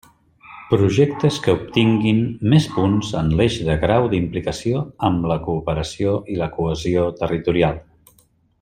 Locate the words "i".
6.37-6.39